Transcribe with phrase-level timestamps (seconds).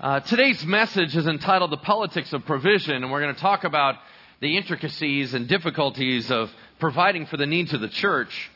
[0.00, 3.96] Uh, today's message is entitled The Politics of Provision, and we're going to talk about
[4.40, 8.50] the intricacies and difficulties of providing for the needs of the church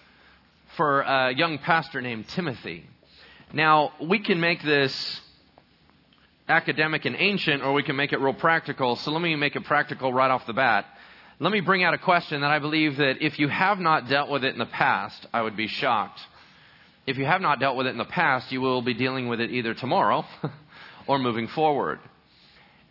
[0.79, 2.89] for a young pastor named Timothy.
[3.53, 5.21] Now, we can make this
[6.49, 8.97] academic and ancient, or we can make it real practical.
[8.97, 10.87] So let me make it practical right off the bat.
[11.41, 14.31] Let me bring out a question that I believe that if you have not dealt
[14.31, 16.21] with it in the past, I would be shocked.
[17.07, 19.43] If you have not dealt with it in the past, you will be dealing with
[19.43, 20.25] it either tomorrow
[21.07, 22.01] or moving forward.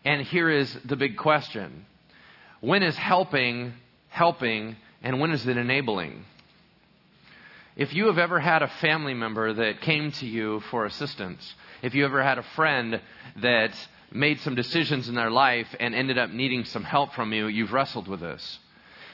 [0.06, 1.86] And here is the big question
[2.62, 3.74] When is helping
[4.14, 6.24] helping, and when is it enabling?
[7.76, 11.96] If you have ever had a family member that came to you for assistance, if
[11.96, 13.02] you ever had a friend
[13.42, 13.72] that
[14.12, 17.74] made some decisions in their life and ended up needing some help from you, you've
[17.74, 18.60] wrestled with this.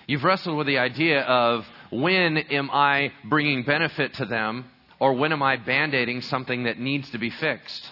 [0.06, 4.66] You've wrestled with the idea of when am I bringing benefit to them
[5.00, 7.90] or when am I band aiding something that needs to be fixed?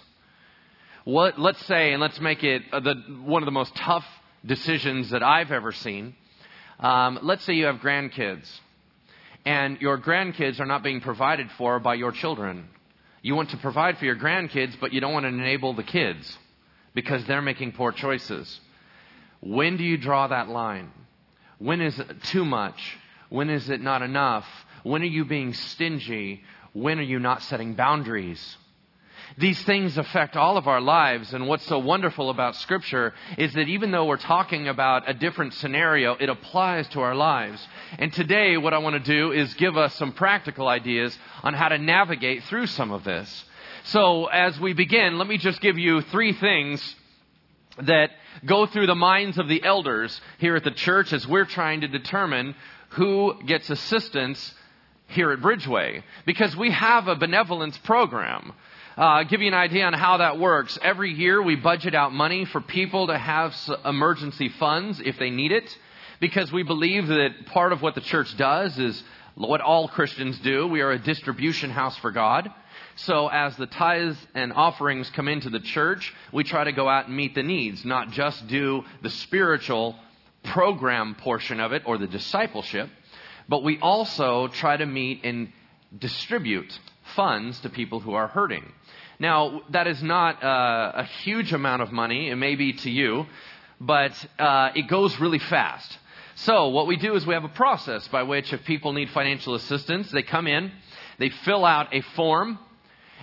[1.07, 4.03] What, let's say, and let's make it uh, the, one of the most tough
[4.45, 6.17] decisions that I've ever seen.
[6.81, 8.45] Um, let's say you have grandkids,
[9.45, 12.67] and your grandkids are not being provided for by your children.
[13.21, 16.37] You want to provide for your grandkids, but you don't want to enable the kids
[16.93, 18.59] because they're making poor choices.
[19.39, 20.91] When do you draw that line?
[21.57, 22.97] When is it too much?
[23.29, 24.45] When is it not enough?
[24.83, 26.43] When are you being stingy?
[26.73, 28.57] When are you not setting boundaries?
[29.37, 33.67] These things affect all of our lives, and what's so wonderful about Scripture is that
[33.67, 37.65] even though we're talking about a different scenario, it applies to our lives.
[37.99, 41.69] And today, what I want to do is give us some practical ideas on how
[41.69, 43.45] to navigate through some of this.
[43.85, 46.95] So, as we begin, let me just give you three things
[47.83, 48.11] that
[48.45, 51.87] go through the minds of the elders here at the church as we're trying to
[51.87, 52.55] determine
[52.89, 54.53] who gets assistance
[55.07, 56.03] here at Bridgeway.
[56.25, 58.53] Because we have a benevolence program.
[58.97, 60.79] Uh, give you an idea on how that works.
[60.81, 65.51] Every year we budget out money for people to have emergency funds if they need
[65.51, 65.77] it,
[66.19, 69.03] because we believe that part of what the church does is
[69.35, 70.65] what all Christians do.
[70.65, 72.51] We are a distribution house for God.
[72.95, 77.05] So as the tithes and offerings come into the church, we try to go out
[77.05, 79.95] and meet the needs, not just do the spiritual
[80.43, 82.89] program portion of it or the discipleship,
[83.47, 85.53] but we also try to meet and
[85.95, 86.79] distribute
[87.15, 88.73] funds to people who are hurting.
[89.19, 92.29] Now, that is not uh, a huge amount of money.
[92.29, 93.25] It may be to you,
[93.79, 95.97] but uh, it goes really fast.
[96.35, 99.55] So, what we do is we have a process by which, if people need financial
[99.55, 100.71] assistance, they come in,
[101.17, 102.59] they fill out a form,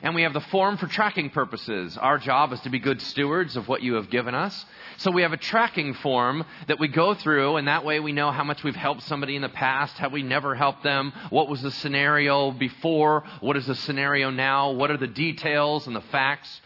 [0.04, 1.96] and we have the form for tracking purposes.
[1.96, 4.66] Our job is to be good stewards of what you have given us.
[4.98, 8.30] So we have a tracking form that we go through, and that way we know
[8.30, 11.62] how much we've helped somebody in the past, have we never helped them, what was
[11.62, 16.60] the scenario before, what is the scenario now, what are the details and the facts.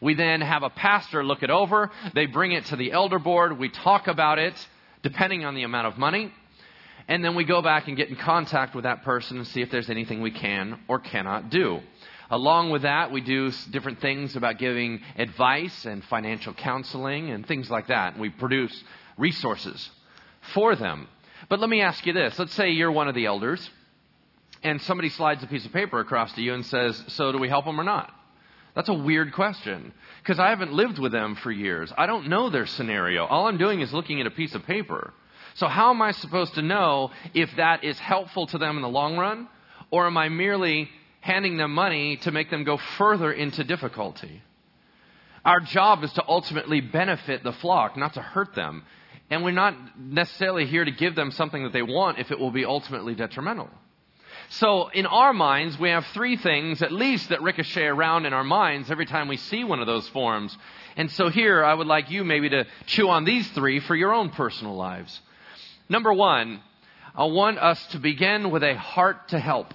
[0.00, 1.90] We then have a pastor look it over.
[2.14, 3.58] They bring it to the elder board.
[3.58, 4.54] We talk about it,
[5.02, 6.32] depending on the amount of money.
[7.08, 9.70] And then we go back and get in contact with that person and see if
[9.70, 11.80] there's anything we can or cannot do.
[12.30, 17.68] Along with that, we do different things about giving advice and financial counseling and things
[17.68, 18.18] like that.
[18.18, 18.84] We produce
[19.18, 19.90] resources
[20.54, 21.08] for them.
[21.48, 22.38] But let me ask you this.
[22.38, 23.68] Let's say you're one of the elders
[24.62, 27.48] and somebody slides a piece of paper across to you and says, So do we
[27.48, 28.12] help them or not?
[28.74, 29.92] That's a weird question
[30.22, 31.92] because I haven't lived with them for years.
[31.96, 33.26] I don't know their scenario.
[33.26, 35.12] All I'm doing is looking at a piece of paper.
[35.54, 38.88] So, how am I supposed to know if that is helpful to them in the
[38.88, 39.48] long run?
[39.90, 40.88] Or am I merely
[41.20, 44.42] handing them money to make them go further into difficulty.
[45.44, 48.84] Our job is to ultimately benefit the flock, not to hurt them.
[49.30, 52.50] And we're not necessarily here to give them something that they want if it will
[52.50, 53.70] be ultimately detrimental.
[54.52, 58.42] So, in our minds, we have three things at least that ricochet around in our
[58.42, 60.56] minds every time we see one of those forms.
[60.96, 64.12] And so, here, I would like you maybe to chew on these three for your
[64.12, 65.20] own personal lives.
[65.88, 66.60] Number one,
[67.14, 69.72] I want us to begin with a heart to help.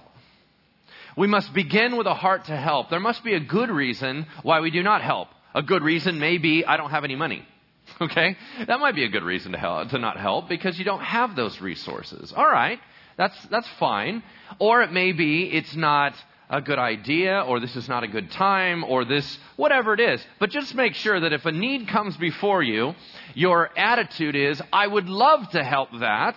[1.16, 2.90] We must begin with a heart to help.
[2.90, 5.28] There must be a good reason why we do not help.
[5.54, 7.46] A good reason may be I don't have any money.
[8.00, 8.36] Okay?
[8.66, 11.36] That might be a good reason to help, to not help because you don't have
[11.36, 12.32] those resources.
[12.36, 12.80] All right.
[13.16, 14.22] That's that's fine.
[14.58, 16.12] Or it may be it's not
[16.50, 20.24] a good idea or this is not a good time or this whatever it is.
[20.38, 22.94] But just make sure that if a need comes before you,
[23.34, 26.36] your attitude is I would love to help that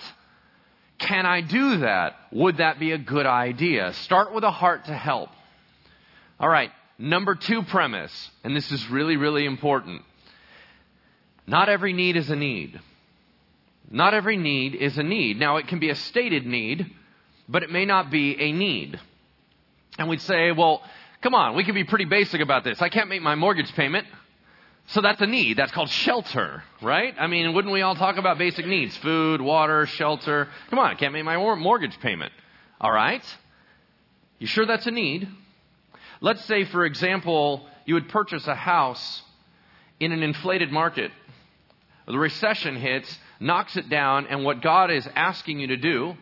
[1.00, 2.16] can I do that?
[2.32, 3.94] Would that be a good idea?
[3.94, 5.30] Start with a heart to help.
[6.40, 10.04] All right, number two premise, and this is really, really important.
[11.48, 12.80] Not every need is a need.
[13.90, 15.40] Not every need is a need.
[15.40, 16.86] Now, it can be a stated need,
[17.48, 19.00] but it may not be a need.
[19.98, 20.84] And we'd say, well,
[21.22, 22.82] come on, we can be pretty basic about this.
[22.82, 24.06] I can't make my mortgage payment,
[24.90, 25.56] So that's a need.
[25.56, 27.14] That's called shelter, right?
[27.20, 28.98] I mean, wouldn't we all talk about basic needs?
[28.98, 30.48] Food, water, shelter.
[30.72, 32.32] Come on, I can't make my mortgage payment.
[32.82, 33.24] All right?
[34.40, 35.28] You sure that's a need?
[36.22, 39.22] Let's say, for example, you would purchase a house
[40.00, 41.12] in an inflated market.
[42.08, 46.16] The recession hits, knocks it down, and what God is asking you to do,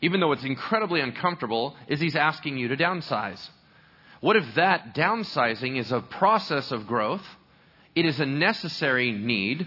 [0.00, 3.46] even though it's incredibly uncomfortable, is He's asking you to downsize.
[4.20, 7.26] What if that downsizing is a process of growth?
[7.94, 9.66] It is a necessary need.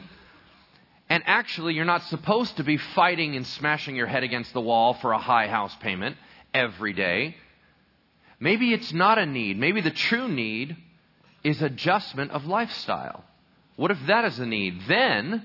[1.09, 4.93] And actually, you're not supposed to be fighting and smashing your head against the wall
[4.95, 6.17] for a high house payment
[6.53, 7.35] every day.
[8.39, 9.59] Maybe it's not a need.
[9.59, 10.75] Maybe the true need
[11.43, 13.23] is adjustment of lifestyle.
[13.75, 14.81] What if that is a need?
[14.87, 15.43] Then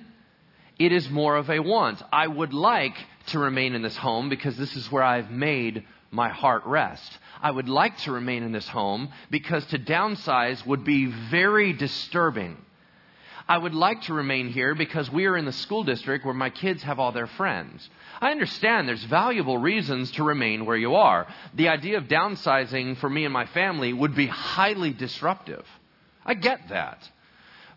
[0.79, 2.03] it is more of a want.
[2.13, 2.97] I would like
[3.29, 7.19] to remain in this home because this is where I've made my heart rest.
[7.43, 12.57] I would like to remain in this home because to downsize would be very disturbing.
[13.49, 16.51] I would like to remain here because we are in the school district where my
[16.51, 17.89] kids have all their friends.
[18.21, 21.27] I understand there's valuable reasons to remain where you are.
[21.55, 25.65] The idea of downsizing for me and my family would be highly disruptive.
[26.27, 27.09] I get that.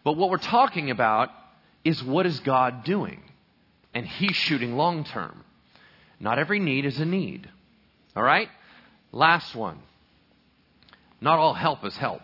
[0.04, 1.30] But what we're talking about
[1.86, 3.22] is what is God doing?
[3.94, 5.46] And He's shooting long term.
[6.20, 7.50] Not every need is a need.
[8.14, 8.50] All right?
[9.14, 9.80] Last one.
[11.22, 12.22] Not all help is help.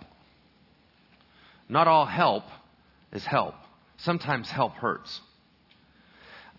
[1.70, 2.44] Not all help
[3.18, 3.56] is help.
[3.98, 5.22] Sometimes help hurts.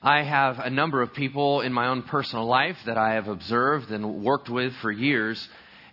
[0.03, 3.91] I have a number of people in my own personal life that I have observed
[3.91, 5.49] and worked with for years,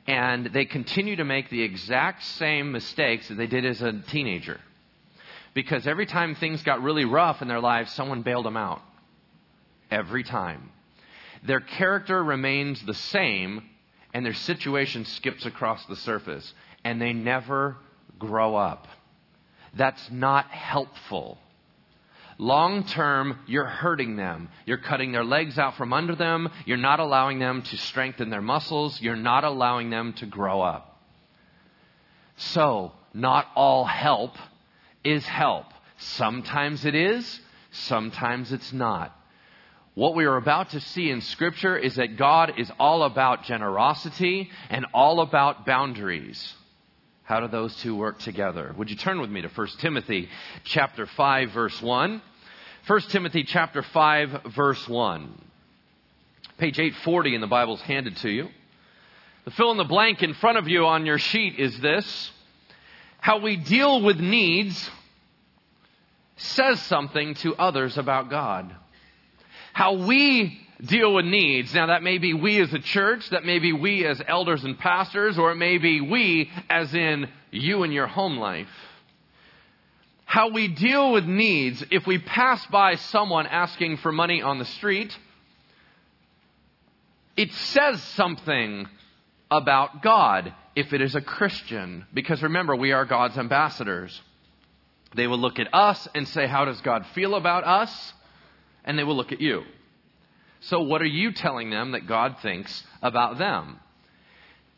[0.05, 4.59] and they continue to make the exact same mistakes that they did as a teenager.
[5.53, 8.81] Because every time things got really rough in their lives, someone bailed them out.
[9.89, 10.71] Every time.
[11.43, 13.63] Their character remains the same,
[14.13, 16.53] and their situation skips across the surface,
[16.83, 17.77] and they never
[18.19, 18.87] grow up.
[19.75, 21.37] That's not helpful.
[22.37, 24.49] Long term, you're hurting them.
[24.65, 26.49] You're cutting their legs out from under them.
[26.65, 29.01] You're not allowing them to strengthen their muscles.
[29.01, 30.99] You're not allowing them to grow up.
[32.37, 34.35] So, not all help
[35.03, 35.67] is help.
[35.97, 37.39] Sometimes it is,
[37.71, 39.17] sometimes it's not.
[39.93, 44.49] What we are about to see in Scripture is that God is all about generosity
[44.69, 46.53] and all about boundaries.
[47.25, 48.73] How do those two work together?
[48.77, 50.29] Would you turn with me to 1 Timothy
[50.63, 52.21] chapter 5 verse 1?
[52.85, 55.41] 1 Timothy chapter 5 verse 1.
[56.59, 58.47] Page 840 in the Bible's handed to you.
[59.45, 62.31] The fill in the blank in front of you on your sheet is this.
[63.19, 64.89] How we deal with needs
[66.37, 68.75] says something to others about God.
[69.73, 71.73] How we deal with needs.
[71.73, 74.77] Now, that may be we as a church, that may be we as elders and
[74.77, 78.69] pastors, or it may be we as in you and your home life.
[80.25, 84.65] How we deal with needs, if we pass by someone asking for money on the
[84.65, 85.17] street,
[87.37, 88.87] it says something
[89.51, 92.05] about God if it is a Christian.
[92.13, 94.19] Because remember, we are God's ambassadors.
[95.15, 98.13] They will look at us and say, How does God feel about us?
[98.83, 99.63] And they will look at you.
[100.61, 103.79] So, what are you telling them that God thinks about them?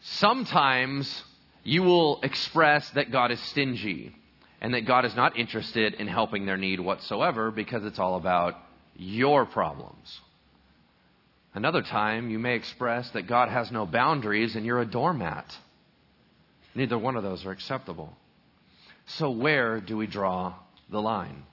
[0.02, 1.24] Sometimes
[1.64, 4.16] you will express that God is stingy
[4.62, 8.56] and that God is not interested in helping their need whatsoever because it's all about
[8.96, 10.20] your problems.
[11.54, 15.58] Another time, you may express that God has no boundaries and you're a doormat.
[16.76, 18.16] Neither one of those are acceptable.
[19.08, 20.54] So, where do we draw
[20.90, 21.44] the line?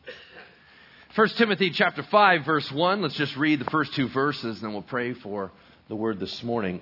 [1.15, 3.01] 1 Timothy chapter 5 verse 1.
[3.01, 5.53] Let's just read the first two verses and then we'll pray for
[5.87, 6.81] the word this morning.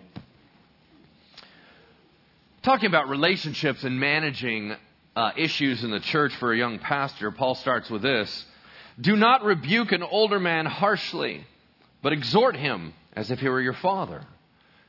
[2.63, 4.75] Talking about relationships and managing
[5.15, 8.47] uh, issues in the church for a young pastor, Paul starts with this.
[8.99, 11.47] Do not rebuke an older man harshly,
[12.01, 14.25] but exhort him as if he were your father.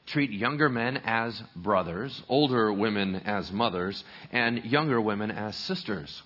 [0.06, 6.24] Treat younger men as brothers, older women as mothers, and younger women as sisters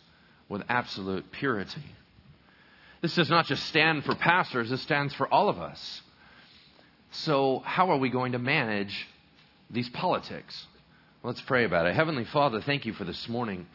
[0.49, 1.96] with absolute purity.
[3.01, 6.01] This does not just stand for pastors, this stands for all of us.
[7.11, 9.07] So, how are we going to manage
[9.69, 10.65] these politics?
[11.23, 11.95] Let's pray about it.
[11.95, 13.67] Heavenly Father, thank you for this morning.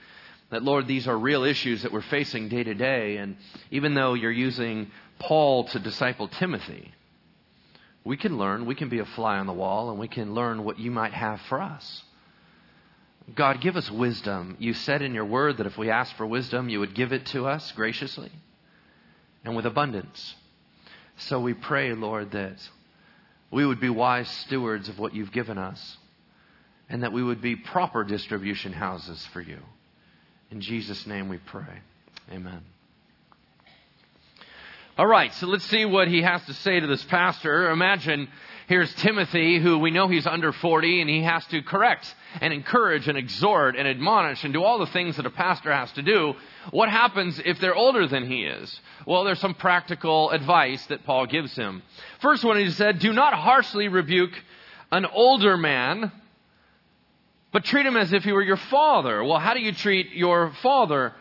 [0.51, 3.17] That, Lord, these are real issues that we're facing day to day.
[3.17, 3.37] And
[3.71, 6.93] even though you're using Paul to disciple Timothy,
[8.05, 10.65] we can learn, we can be a fly on the wall, and we can learn
[10.65, 12.03] what you might have for us.
[13.35, 14.57] God, give us wisdom.
[14.59, 17.27] You said in your word that if we ask for wisdom, you would give it
[17.27, 18.33] to us graciously
[19.45, 20.35] and with abundance.
[21.17, 22.57] So we pray, Lord, that
[23.51, 25.97] we would be wise stewards of what you've given us
[26.89, 29.59] and that we would be proper distribution houses for you.
[30.51, 31.81] In Jesus' name we pray.
[32.31, 32.63] Amen.
[34.99, 37.71] All right, so let's see what he has to say to this pastor.
[37.71, 38.29] Imagine
[38.73, 42.07] here's Timothy, who we know he's under 40, and he has to correct
[42.41, 45.93] and encourage and exhort and admonish and do all the things that a pastor has
[45.93, 46.33] to do.
[46.71, 48.81] What happens if they're older than he is?
[49.07, 51.83] Well, there's some practical advice that Paul gives him.
[52.23, 54.33] First one, he said, Do not harshly rebuke
[54.91, 56.11] an older man,
[57.53, 59.23] but treat him as if he were your father.
[59.23, 61.13] Well, how do you treat your father?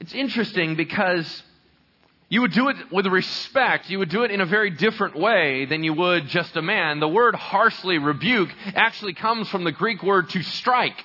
[0.00, 1.40] It's interesting because
[2.34, 3.88] you would do it with respect.
[3.88, 6.98] You would do it in a very different way than you would just a man.
[6.98, 11.00] The word harshly rebuke actually comes from the Greek word to strike.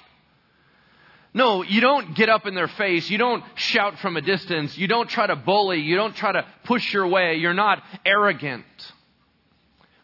[1.32, 3.12] No, you don't get up in their face.
[3.12, 4.76] You don't shout from a distance.
[4.76, 5.82] You don't try to bully.
[5.82, 7.36] You don't try to push your way.
[7.36, 8.66] You're not arrogant.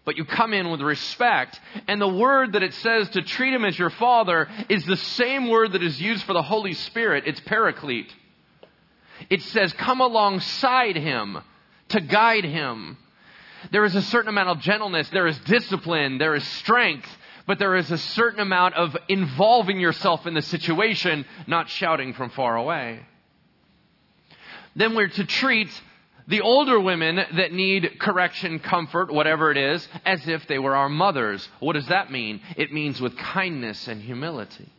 [0.05, 1.59] But you come in with respect.
[1.87, 5.49] And the word that it says to treat him as your father is the same
[5.49, 7.23] word that is used for the Holy Spirit.
[7.25, 8.13] It's paraclete.
[9.29, 11.37] It says, come alongside him
[11.89, 12.97] to guide him.
[13.71, 17.09] There is a certain amount of gentleness, there is discipline, there is strength,
[17.47, 22.29] but there is a certain amount of involving yourself in the situation, not shouting from
[22.31, 22.99] far away.
[24.75, 25.69] Then we're to treat
[26.27, 30.89] the older women that need correction, comfort, whatever it is, as if they were our
[30.89, 31.47] mothers.
[31.59, 32.41] What does that mean?
[32.57, 34.69] It means with kindness and humility.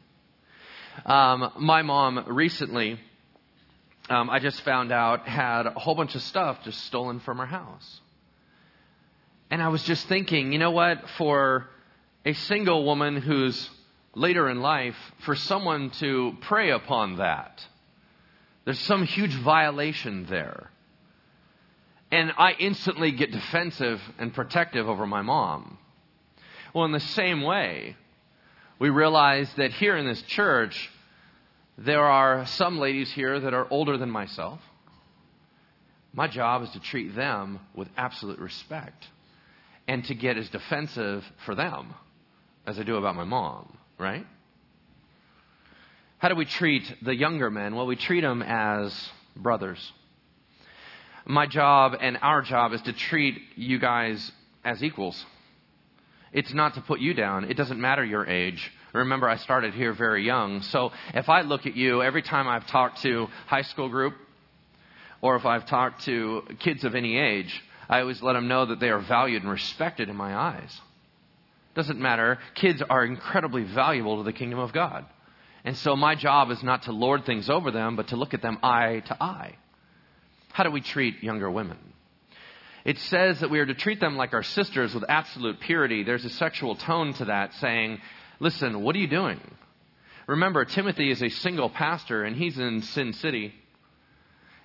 [1.05, 2.99] Um, my mom recently
[4.09, 7.47] um, I just found out had a whole bunch of stuff just stolen from her
[7.47, 8.01] house.
[9.51, 11.09] And I was just thinking, you know what?
[11.19, 11.69] For
[12.25, 13.71] a single woman who's
[14.15, 17.65] later in life, for someone to prey upon that,
[18.65, 20.71] there's some huge violation there.
[22.11, 25.79] And I instantly get defensive and protective over my mom.
[26.73, 27.97] Well, in the same way,
[28.79, 30.91] we realize that here in this church,
[31.79, 34.61] there are some ladies here that are older than myself.
[36.13, 39.07] My job is to treat them with absolute respect
[39.87, 41.95] and to get as defensive for them
[42.67, 44.27] as I do about my mom, right?
[46.19, 47.77] How do we treat the younger men?
[47.77, 49.93] Well, we treat them as brothers.
[51.27, 54.33] My job and our job is to treat you guys
[54.65, 55.25] as equals.
[56.33, 57.45] It's not to put you down.
[57.45, 58.73] It doesn't matter your age.
[58.97, 60.63] Remember, I started here very young.
[60.63, 64.15] So if I look at you, every time I've talked to high school group,
[65.23, 68.81] or if I've talked to kids of any age, I always let them know that
[68.81, 70.81] they are valued and respected in my eyes.
[71.75, 72.39] Doesn't matter.
[72.55, 75.05] Kids are incredibly valuable to the kingdom of God.
[75.65, 78.43] And so my job is not to lord things over them, but to look at
[78.43, 79.57] them eye to eye.
[80.53, 81.79] How do we treat younger women?
[82.85, 86.05] It says that we are to treat them like our sisters with absolute purity.
[86.05, 88.01] There's a sexual tone to that, saying
[88.39, 89.41] Listen, what are you doing?
[90.27, 93.55] Remember, Timothy is a single pastor and he's in Sin City.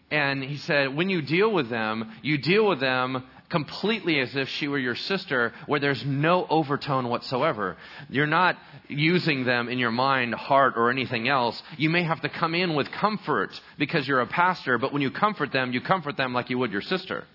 [0.09, 4.49] And he said, when you deal with them, you deal with them completely as if
[4.49, 7.77] she were your sister, where there's no overtone whatsoever.
[8.09, 11.61] You're not using them in your mind, heart, or anything else.
[11.77, 15.11] You may have to come in with comfort because you're a pastor, but when you
[15.11, 17.25] comfort them, you comfort them like you would your sister.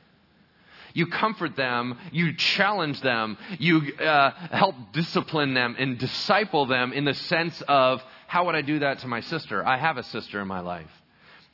[0.97, 1.99] You comfort them.
[2.11, 3.37] You challenge them.
[3.59, 8.63] You uh, help discipline them and disciple them in the sense of how would I
[8.63, 9.63] do that to my sister?
[9.63, 10.91] I have a sister in my life.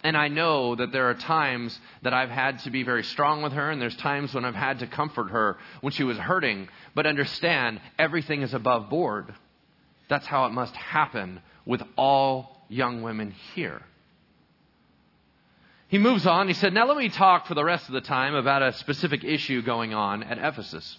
[0.05, 3.53] And I know that there are times that I've had to be very strong with
[3.55, 6.69] her, and there's times when I've had to comfort her when she was hurting.
[6.95, 9.35] But understand, everything is above board.
[10.09, 13.83] That's how it must happen with all young women here.
[15.93, 16.49] He moves on.
[16.49, 19.25] He said, Now let me talk for the rest of the time about a specific
[19.25, 20.97] issue going on at Ephesus.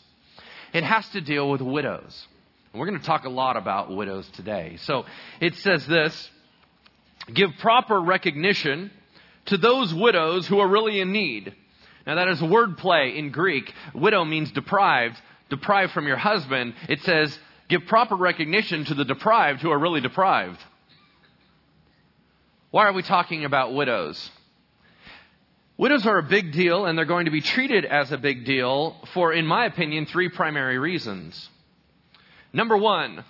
[0.71, 2.27] It has to deal with widows.
[2.71, 4.77] And we're going to talk a lot about widows today.
[4.81, 5.05] So
[5.41, 6.29] it says this
[7.33, 8.91] Give proper recognition
[9.47, 11.55] to those widows who are really in need.
[12.05, 13.73] Now that is wordplay in Greek.
[13.95, 15.15] Widow means deprived,
[15.49, 16.75] deprived from your husband.
[16.87, 17.35] It says,
[17.67, 20.59] give proper recognition to the deprived who are really deprived.
[22.69, 24.29] Why are we talking about widows?
[25.83, 28.95] Widows are a big deal, and they're going to be treated as a big deal
[29.13, 31.49] for, in my opinion, three primary reasons.
[32.53, 33.25] Number one,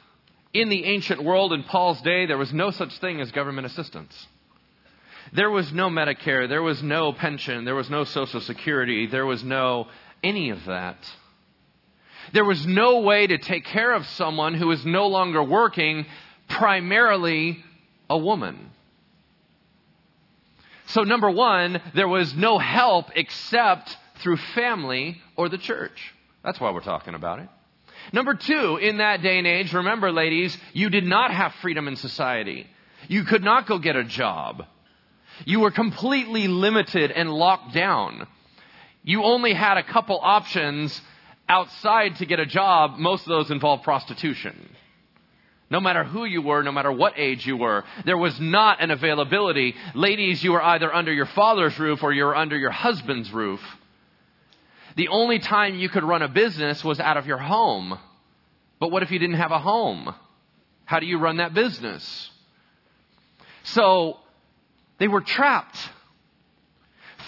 [0.53, 4.27] in the ancient world in Paul's day, there was no such thing as government assistance.
[5.33, 9.43] There was no Medicare, there was no pension, there was no Social Security, there was
[9.43, 9.87] no
[10.23, 10.97] any of that.
[12.33, 16.05] There was no way to take care of someone who is no longer working,
[16.49, 17.63] primarily
[18.11, 18.69] a woman.
[20.87, 26.13] So, number one, there was no help except through family or the church.
[26.43, 27.49] That's why we're talking about it.
[28.11, 31.95] Number two, in that day and age, remember, ladies, you did not have freedom in
[31.95, 32.67] society.
[33.07, 34.65] You could not go get a job.
[35.45, 38.27] You were completely limited and locked down.
[39.03, 41.01] You only had a couple options
[41.47, 42.97] outside to get a job.
[42.97, 44.75] Most of those involved prostitution.
[45.73, 48.91] No matter who you were, no matter what age you were, there was not an
[48.91, 49.73] availability.
[49.95, 53.59] Ladies, you were either under your father's roof or you were under your husband's roof.
[54.97, 57.97] The only time you could run a business was out of your home.
[58.79, 60.13] But what if you didn't have a home?
[60.85, 62.29] How do you run that business?
[63.63, 64.17] So
[64.99, 65.77] they were trapped.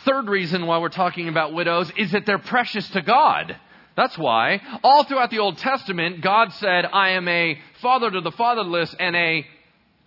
[0.05, 3.55] Third reason why we're talking about widows is that they're precious to God.
[3.95, 4.61] That's why.
[4.83, 9.15] All throughout the Old Testament, God said, I am a father to the fatherless and
[9.15, 9.45] a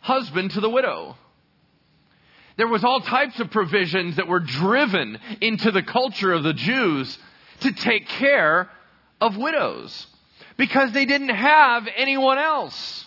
[0.01, 1.17] husband to the widow.
[2.57, 7.17] There was all types of provisions that were driven into the culture of the Jews
[7.61, 8.69] to take care
[9.21, 10.07] of widows
[10.57, 13.07] because they didn't have anyone else.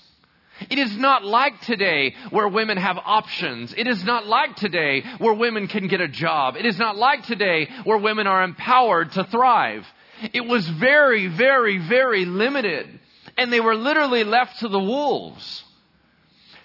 [0.70, 3.74] It is not like today where women have options.
[3.76, 6.56] It is not like today where women can get a job.
[6.56, 9.86] It is not like today where women are empowered to thrive.
[10.34, 13.00] It was very, very, very limited.
[13.38, 15.63] And they were literally left to the wolves.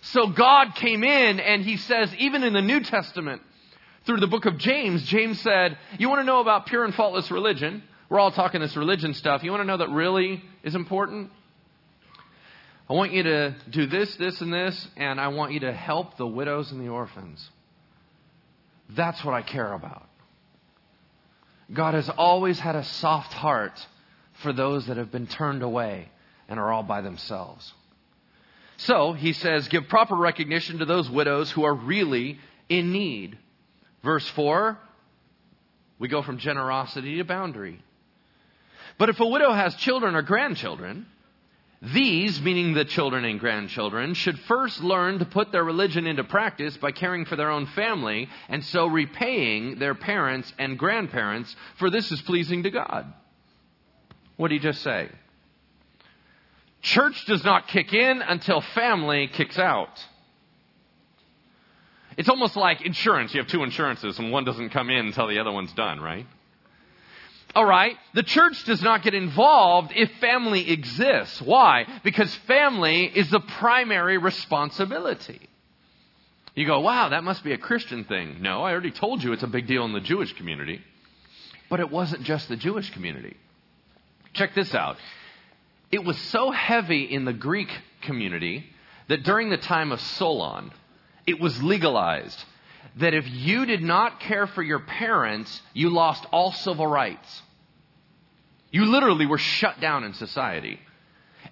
[0.02, 3.42] So God came in and he says, even in the New Testament,
[4.04, 7.30] through the book of James, James said, You want to know about pure and faultless
[7.30, 7.82] religion?
[8.08, 9.42] We're all talking this religion stuff.
[9.42, 11.30] You want to know that really is important?
[12.88, 16.16] I want you to do this, this, and this, and I want you to help
[16.16, 17.50] the widows and the orphans.
[18.90, 20.06] That's what I care about.
[21.72, 23.86] God has always had a soft heart
[24.34, 26.08] for those that have been turned away
[26.48, 27.72] and are all by themselves.
[28.78, 33.38] So he says, give proper recognition to those widows who are really in need.
[34.02, 34.78] Verse 4,
[35.98, 37.82] we go from generosity to boundary.
[38.98, 41.06] But if a widow has children or grandchildren,
[41.82, 46.76] these, meaning the children and grandchildren, should first learn to put their religion into practice
[46.76, 52.10] by caring for their own family and so repaying their parents and grandparents, for this
[52.10, 53.12] is pleasing to God.
[54.36, 55.08] What did he just say?
[56.82, 60.04] Church does not kick in until family kicks out.
[62.16, 63.34] It's almost like insurance.
[63.34, 66.26] You have two insurances, and one doesn't come in until the other one's done, right?
[67.56, 67.96] All right.
[68.12, 71.40] The church does not get involved if family exists.
[71.40, 71.86] Why?
[72.04, 75.40] Because family is the primary responsibility.
[76.54, 78.42] You go, wow, that must be a Christian thing.
[78.42, 80.82] No, I already told you it's a big deal in the Jewish community.
[81.70, 83.38] But it wasn't just the Jewish community.
[84.34, 84.98] Check this out.
[85.90, 87.70] It was so heavy in the Greek
[88.02, 88.66] community
[89.08, 90.72] that during the time of Solon,
[91.26, 92.44] it was legalized
[92.98, 97.42] that if you did not care for your parents, you lost all civil rights.
[98.76, 100.78] You literally were shut down in society.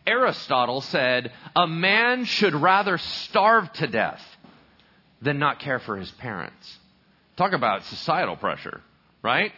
[0.06, 4.22] Aristotle said a man should rather starve to death
[5.22, 6.78] than not care for his parents.
[7.38, 8.82] Talk about societal pressure,
[9.22, 9.52] right?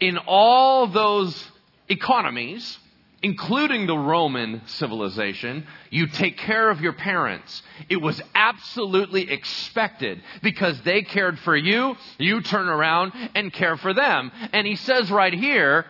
[0.00, 1.46] In all those
[1.90, 2.78] economies,
[3.22, 7.62] including the Roman civilization, you take care of your parents.
[7.90, 13.92] It was absolutely expected because they cared for you, you turn around and care for
[13.92, 14.32] them.
[14.54, 15.84] And he says right here,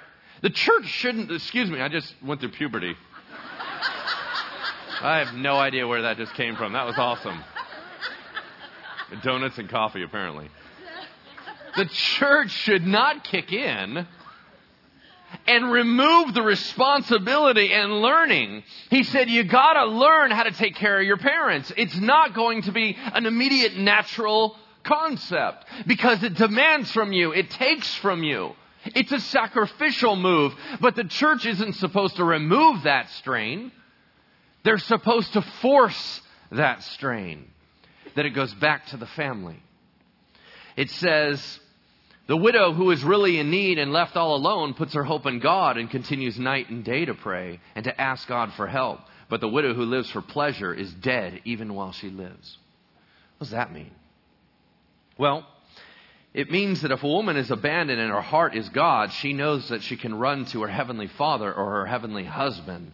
[0.45, 2.95] the church shouldn't, excuse me, I just went through puberty.
[5.01, 6.75] I have no idea where that just came from.
[6.75, 7.43] That was awesome.
[9.23, 10.51] Donuts and coffee, apparently.
[11.79, 14.07] The church should not kick in
[15.47, 18.65] and remove the responsibility and learning.
[18.91, 21.73] He said, you gotta learn how to take care of your parents.
[21.75, 27.49] It's not going to be an immediate natural concept because it demands from you, it
[27.49, 28.55] takes from you.
[28.87, 33.73] It's a sacrificial move, but the church isn't supposed to remove that strain.
[34.63, 36.21] They're supposed to force
[36.51, 37.51] that strain,
[38.15, 39.63] that it goes back to the family.
[40.77, 41.61] It says,
[42.27, 45.41] the widow who is really in need and left all alone puts her hope in
[45.41, 49.01] God and continues night and day to pray and to ask God for help.
[49.29, 52.59] But the widow who lives for pleasure is dead even while she lives.
[53.39, 53.91] What does that mean?
[55.19, 55.47] Well,
[56.35, 59.69] it means that if a woman is abandoned and her heart is God, she knows
[59.69, 62.93] that she can run to her heavenly father or her heavenly husband.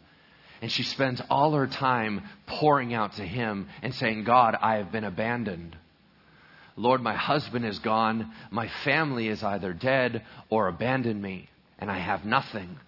[0.61, 4.93] And she spends all her time pouring out to him and saying, God, I have
[4.93, 5.75] been abandoned.
[6.77, 8.31] Lord, my husband is gone.
[8.51, 11.49] My family is either dead or abandoned me,
[11.79, 12.79] and I have nothing.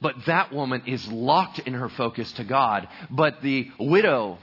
[0.00, 2.86] But that woman is locked in her focus to God.
[3.10, 4.38] But the widow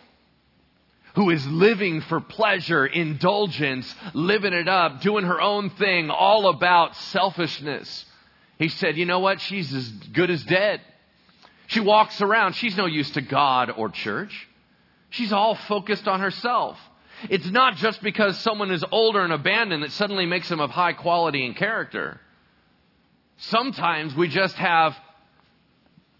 [1.16, 6.96] who is living for pleasure, indulgence, living it up, doing her own thing, all about
[6.96, 8.06] selfishness.
[8.58, 9.40] He said, You know what?
[9.40, 10.82] She's as good as dead.
[11.68, 12.54] She walks around.
[12.54, 14.48] She's no use to God or church.
[15.10, 16.78] She's all focused on herself.
[17.30, 20.94] It's not just because someone is older and abandoned that suddenly makes them of high
[20.94, 22.20] quality and character.
[23.38, 24.96] Sometimes we just have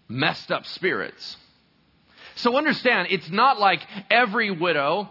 [0.08, 1.36] messed up spirits.
[2.36, 5.08] So understand, it's not like every widow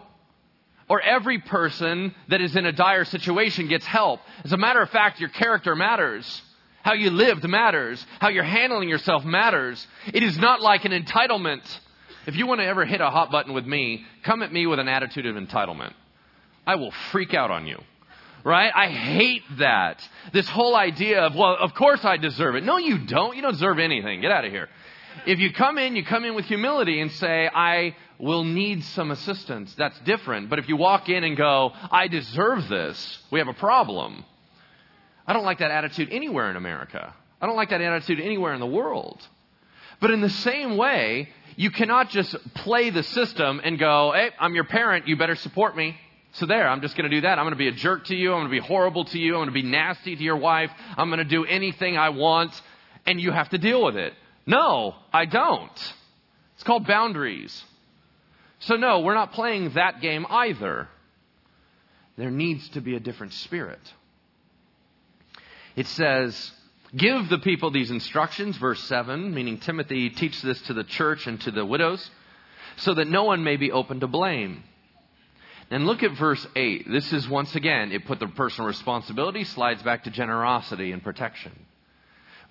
[0.88, 4.20] or every person that is in a dire situation gets help.
[4.44, 6.42] As a matter of fact, your character matters.
[6.82, 8.04] How you lived matters.
[8.20, 9.86] How you're handling yourself matters.
[10.12, 11.62] It is not like an entitlement.
[12.26, 14.78] If you want to ever hit a hot button with me, come at me with
[14.78, 15.94] an attitude of entitlement.
[16.66, 17.80] I will freak out on you.
[18.44, 18.70] Right?
[18.74, 20.06] I hate that.
[20.34, 22.64] This whole idea of, well, of course I deserve it.
[22.64, 23.34] No, you don't.
[23.34, 24.20] You don't deserve anything.
[24.20, 24.68] Get out of here.
[25.26, 29.10] If you come in, you come in with humility and say, I will need some
[29.10, 29.74] assistance.
[29.74, 30.50] That's different.
[30.50, 34.24] But if you walk in and go, I deserve this, we have a problem.
[35.26, 37.14] I don't like that attitude anywhere in America.
[37.40, 39.26] I don't like that attitude anywhere in the world.
[40.00, 44.54] But in the same way, you cannot just play the system and go, hey, I'm
[44.54, 45.96] your parent, you better support me.
[46.32, 47.38] So there, I'm just going to do that.
[47.38, 48.32] I'm going to be a jerk to you.
[48.32, 49.34] I'm going to be horrible to you.
[49.34, 50.70] I'm going to be nasty to your wife.
[50.96, 52.60] I'm going to do anything I want,
[53.06, 54.14] and you have to deal with it.
[54.46, 55.94] No, I don't.
[56.54, 57.64] It's called boundaries.
[58.60, 60.88] So, no, we're not playing that game either.
[62.16, 63.80] There needs to be a different spirit.
[65.76, 66.52] It says,
[66.96, 71.40] Give the people these instructions, verse 7, meaning Timothy teaches this to the church and
[71.40, 72.08] to the widows,
[72.76, 74.62] so that no one may be open to blame.
[75.70, 76.86] And look at verse 8.
[76.88, 81.52] This is once again, it put the personal responsibility, slides back to generosity and protection.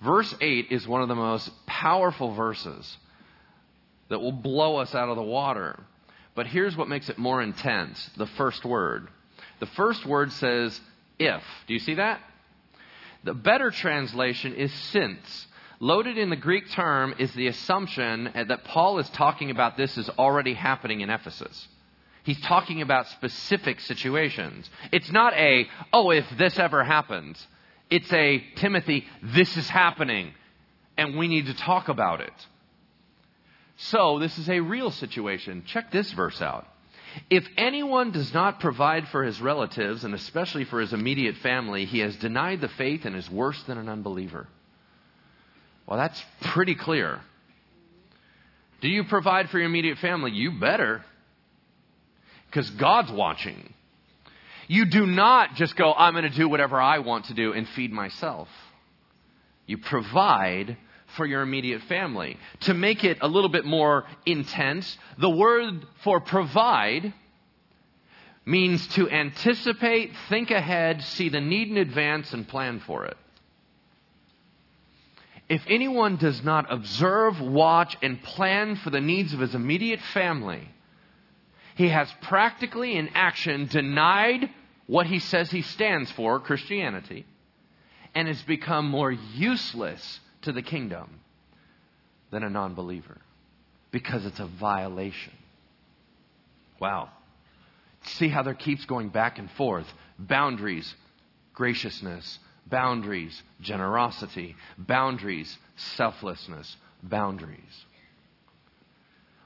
[0.03, 2.97] Verse 8 is one of the most powerful verses
[4.09, 5.79] that will blow us out of the water.
[6.35, 9.07] But here's what makes it more intense the first word.
[9.59, 10.79] The first word says,
[11.19, 11.43] if.
[11.67, 12.19] Do you see that?
[13.23, 15.47] The better translation is since.
[15.79, 20.09] Loaded in the Greek term is the assumption that Paul is talking about this is
[20.09, 21.67] already happening in Ephesus.
[22.23, 24.69] He's talking about specific situations.
[24.91, 27.45] It's not a, oh, if this ever happens.
[27.89, 30.33] It's a, Timothy, this is happening,
[30.97, 32.33] and we need to talk about it.
[33.77, 35.63] So, this is a real situation.
[35.65, 36.67] Check this verse out.
[37.29, 41.99] If anyone does not provide for his relatives, and especially for his immediate family, he
[41.99, 44.47] has denied the faith and is worse than an unbeliever.
[45.85, 47.19] Well, that's pretty clear.
[48.81, 50.31] Do you provide for your immediate family?
[50.31, 51.03] You better.
[52.47, 53.73] Because God's watching.
[54.67, 57.67] You do not just go, I'm going to do whatever I want to do and
[57.69, 58.47] feed myself.
[59.65, 60.77] You provide
[61.15, 62.37] for your immediate family.
[62.61, 67.13] To make it a little bit more intense, the word for provide
[68.45, 73.17] means to anticipate, think ahead, see the need in advance, and plan for it.
[75.49, 80.67] If anyone does not observe, watch, and plan for the needs of his immediate family,
[81.75, 84.49] he has practically in action denied
[84.87, 87.25] what he says he stands for, Christianity,
[88.13, 91.19] and has become more useless to the kingdom
[92.31, 93.17] than a non believer
[93.91, 95.33] because it's a violation.
[96.79, 97.09] Wow.
[98.03, 99.87] See how there keeps going back and forth
[100.19, 100.93] boundaries,
[101.53, 105.57] graciousness, boundaries, generosity, boundaries,
[105.95, 107.85] selflessness, boundaries.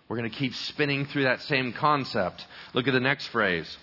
[0.08, 2.46] We're going to keep spinning through that same concept.
[2.74, 3.78] Look at the next phrase.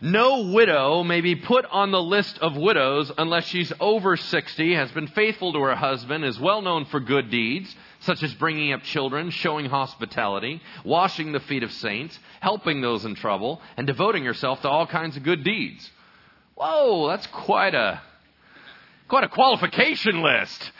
[0.00, 4.90] No widow may be put on the list of widows unless she's over 60, has
[4.92, 8.82] been faithful to her husband, is well known for good deeds, such as bringing up
[8.82, 14.62] children, showing hospitality, washing the feet of saints, helping those in trouble, and devoting herself
[14.62, 15.90] to all kinds of good deeds.
[16.54, 18.00] Whoa, that's quite a,
[19.08, 20.72] quite a qualification list.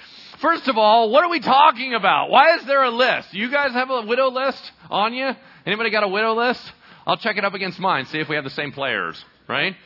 [0.43, 2.29] First of all, what are we talking about?
[2.29, 3.33] Why is there a list?
[3.33, 5.31] You guys have a widow list on you?
[5.65, 6.61] Anybody got a widow list?
[7.07, 9.77] I'll check it up against mine, see if we have the same players, right?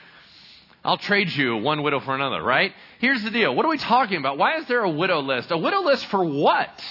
[0.83, 2.73] I'll trade you one widow for another, right?
[3.01, 3.55] Here's the deal.
[3.55, 4.39] What are we talking about?
[4.39, 5.51] Why is there a widow list?
[5.51, 6.83] A widow list for what?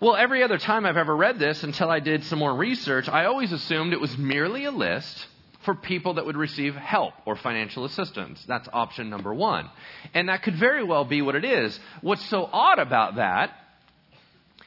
[0.00, 3.26] Well, every other time I've ever read this until I did some more research, I
[3.26, 5.28] always assumed it was merely a list
[5.64, 8.42] for people that would receive help or financial assistance.
[8.48, 9.68] That's option number one.
[10.14, 11.78] And that could very well be what it is.
[12.00, 13.50] What's so odd about that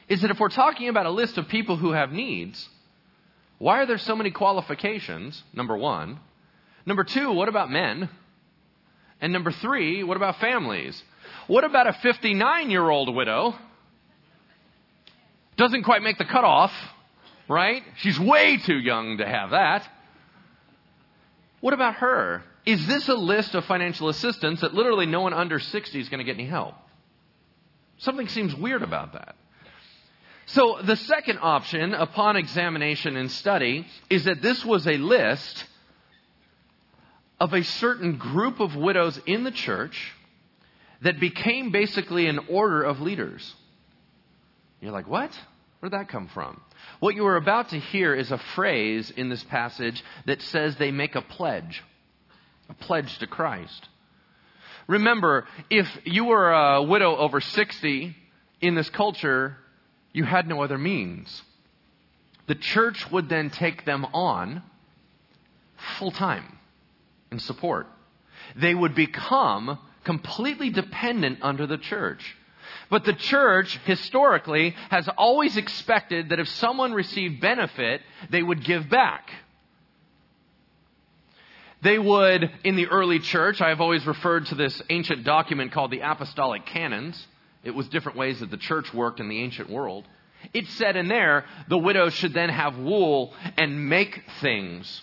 [0.08, 2.68] is that if we're talking about a list of people who have needs,
[3.58, 5.42] why are there so many qualifications?
[5.52, 6.20] Number one.
[6.86, 8.08] Number two, what about men?
[9.20, 11.02] And number three, what about families?
[11.46, 13.54] What about a 59 year old widow?
[15.56, 16.72] Doesn't quite make the cutoff,
[17.48, 17.82] right?
[17.98, 19.88] She's way too young to have that.
[21.64, 22.42] What about her?
[22.66, 26.18] Is this a list of financial assistance that literally no one under 60 is going
[26.18, 26.74] to get any help?
[27.96, 29.34] Something seems weird about that.
[30.44, 35.64] So the second option, upon examination and study, is that this was a list
[37.40, 40.12] of a certain group of widows in the church
[41.00, 43.54] that became basically an order of leaders.
[44.82, 45.30] You're like, what?
[45.80, 46.60] Where'd that come from?
[47.00, 50.90] What you are about to hear is a phrase in this passage that says they
[50.90, 51.82] make a pledge,
[52.68, 53.88] a pledge to Christ.
[54.86, 58.16] Remember, if you were a widow over 60
[58.60, 59.56] in this culture,
[60.12, 61.42] you had no other means.
[62.46, 64.62] The church would then take them on
[65.98, 66.58] full time
[67.32, 67.86] in support.
[68.56, 72.36] They would become completely dependent under the church.
[72.90, 78.88] But the church, historically, has always expected that if someone received benefit, they would give
[78.88, 79.30] back.
[81.82, 85.90] They would, in the early church, I have always referred to this ancient document called
[85.90, 87.26] the Apostolic Canons.
[87.62, 90.06] It was different ways that the church worked in the ancient world.
[90.52, 95.02] It said in there, the widow should then have wool and make things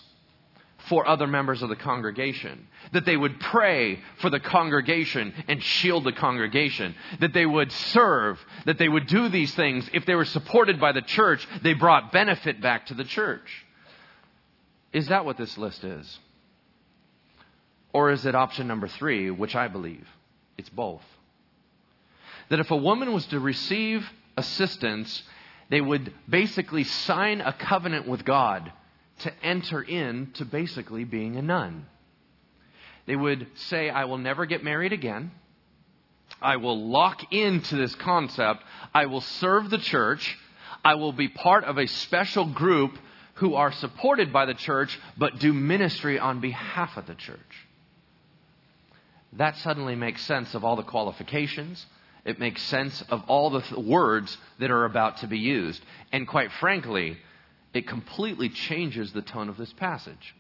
[0.88, 2.68] for other members of the congregation.
[2.94, 6.96] That they would pray for the congregation and shield the congregation.
[7.20, 8.40] That they would serve.
[8.66, 9.90] That they would do these things.
[9.94, 13.66] If they were supported by the church, they brought benefit back to the church.
[14.94, 16.20] Is that what this list is?
[17.94, 20.08] Or is it option number three, which I believe?
[20.58, 21.04] It's both.
[22.50, 25.24] That if a woman was to receive assistance,
[25.70, 28.72] they would basically sign a covenant with God
[29.22, 31.86] to enter into basically being a nun.
[33.06, 35.32] They would say, I will never get married again.
[36.42, 38.64] I will lock into this concept.
[38.94, 40.38] I will serve the church.
[40.84, 42.98] I will be part of a special group
[43.36, 47.40] who are supported by the church but do ministry on behalf of the church.
[49.34, 51.86] That suddenly makes sense of all the qualifications.
[52.26, 55.82] It makes sense of all the th- words that are about to be used.
[56.12, 57.18] And quite frankly,
[57.74, 60.36] it completely changes the tone of this passage.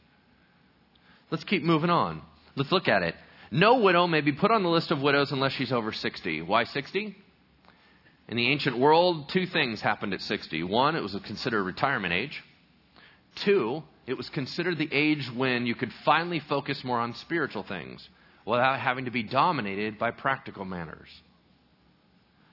[1.29, 2.21] Let's keep moving on.
[2.55, 3.15] Let's look at it.
[3.51, 6.41] No widow may be put on the list of widows unless she's over 60.
[6.41, 7.15] Why 60?
[8.27, 10.63] In the ancient world, two things happened at 60.
[10.63, 12.43] One, it was considered a retirement age.
[13.35, 18.07] Two, it was considered the age when you could finally focus more on spiritual things
[18.45, 21.09] without having to be dominated by practical matters.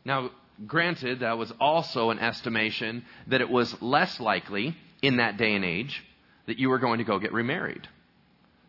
[0.04, 0.30] Now,
[0.66, 5.64] Granted, that was also an estimation that it was less likely in that day and
[5.64, 6.04] age
[6.46, 7.86] that you were going to go get remarried.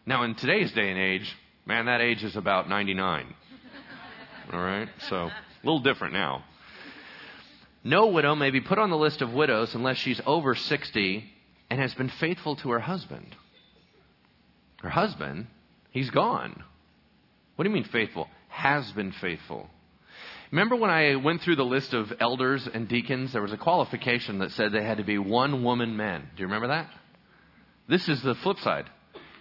[0.05, 3.33] Now, in today's day and age, man, that age is about 99.
[4.53, 4.89] All right?
[5.09, 5.31] So, a
[5.63, 6.43] little different now.
[7.83, 11.25] No widow may be put on the list of widows unless she's over 60
[11.69, 13.35] and has been faithful to her husband.
[14.81, 15.47] Her husband,
[15.91, 16.63] he's gone.
[17.55, 18.27] What do you mean faithful?
[18.49, 19.69] Has been faithful.
[20.51, 24.39] Remember when I went through the list of elders and deacons, there was a qualification
[24.39, 26.21] that said they had to be one woman men.
[26.35, 26.89] Do you remember that?
[27.87, 28.85] This is the flip side.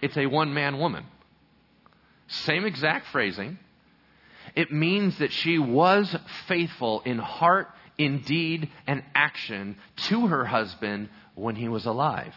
[0.01, 1.05] It's a one man woman.
[2.27, 3.57] Same exact phrasing.
[4.55, 6.15] It means that she was
[6.47, 9.77] faithful in heart, in deed, and action
[10.09, 12.35] to her husband when he was alive.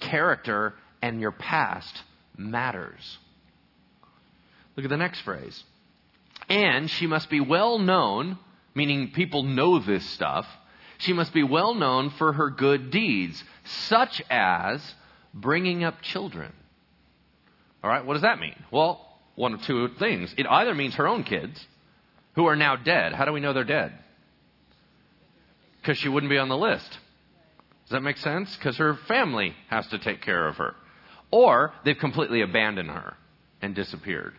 [0.00, 2.02] Character and your past
[2.36, 3.18] matters.
[4.76, 5.62] Look at the next phrase.
[6.48, 8.38] And she must be well known,
[8.74, 10.46] meaning people know this stuff.
[10.98, 14.94] She must be well known for her good deeds, such as
[15.34, 16.52] bringing up children.
[17.82, 18.56] All right, what does that mean?
[18.70, 20.34] Well, one of two things.
[20.38, 21.64] It either means her own kids,
[22.34, 23.12] who are now dead.
[23.12, 23.92] How do we know they're dead?
[25.80, 26.90] Because she wouldn't be on the list.
[26.90, 28.54] Does that make sense?
[28.56, 30.74] Because her family has to take care of her.
[31.30, 33.16] Or they've completely abandoned her
[33.62, 34.34] and disappeared.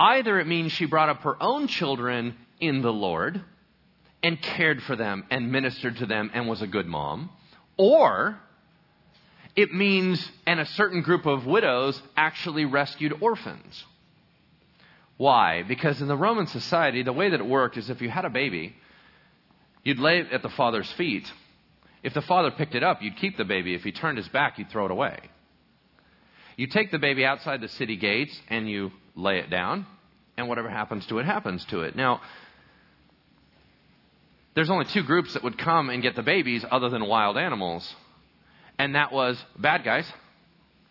[0.00, 3.42] Either it means she brought up her own children in the Lord
[4.22, 7.30] and cared for them and ministered to them and was a good mom,
[7.76, 8.38] or
[9.56, 13.84] it means, and a certain group of widows actually rescued orphans.
[15.16, 15.64] Why?
[15.64, 18.30] Because in the Roman society, the way that it worked is if you had a
[18.30, 18.76] baby,
[19.82, 21.30] you'd lay it at the father's feet.
[22.04, 23.74] If the father picked it up, you'd keep the baby.
[23.74, 25.18] If he turned his back, you'd throw it away.
[26.56, 29.84] You take the baby outside the city gates and you lay it down,
[30.36, 31.96] and whatever happens to it, happens to it.
[31.96, 32.20] Now,
[34.54, 37.94] there's only two groups that would come and get the babies other than wild animals,
[38.78, 40.10] and that was bad guys.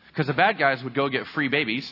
[0.10, 1.92] Because the bad guys would go get free babies,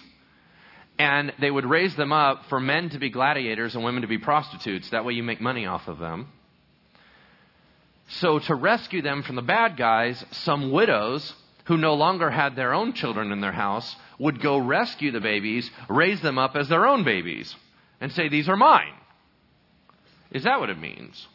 [0.98, 4.18] and they would raise them up for men to be gladiators and women to be
[4.18, 4.90] prostitutes.
[4.90, 6.28] That way you make money off of them.
[8.08, 11.34] So, to rescue them from the bad guys, some widows
[11.66, 15.70] who no longer had their own children in their house would go rescue the babies,
[15.90, 17.56] raise them up as their own babies,
[18.00, 18.94] and say, These are mine.
[20.32, 21.28] Is that what it means?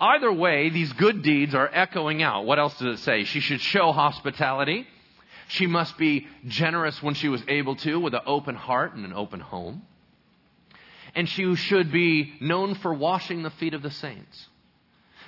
[0.00, 2.46] Either way, these good deeds are echoing out.
[2.46, 3.24] What else does it say?
[3.24, 4.86] She should show hospitality.
[5.48, 9.12] She must be generous when she was able to, with an open heart and an
[9.12, 9.82] open home.
[11.14, 14.46] And she should be known for washing the feet of the saints.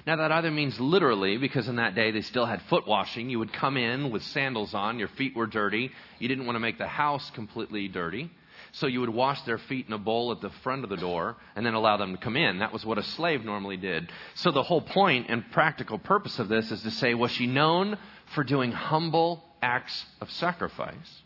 [0.07, 3.29] Now, that either means literally, because in that day they still had foot washing.
[3.29, 5.91] You would come in with sandals on, your feet were dirty.
[6.19, 8.31] You didn't want to make the house completely dirty.
[8.73, 11.37] So you would wash their feet in a bowl at the front of the door
[11.57, 12.61] and then allow them to come in.
[12.61, 14.11] That was what a slave normally did.
[14.35, 17.99] So the whole point and practical purpose of this is to say, was she known
[18.35, 21.23] for doing humble acts of sacrifice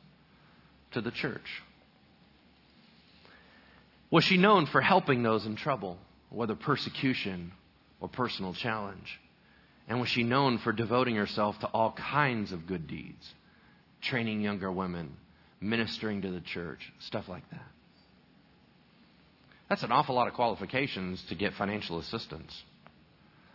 [0.93, 1.63] to the church?
[4.11, 5.99] Was she known for helping those in trouble,
[6.31, 7.53] whether persecution
[8.05, 9.19] or personal challenge?
[9.89, 13.35] And was she known for devoting herself to all kinds of good deeds,
[14.03, 15.17] training younger women,
[15.59, 17.67] ministering to the church, stuff like that?
[19.71, 22.63] That's an awful lot of qualifications to get financial assistance.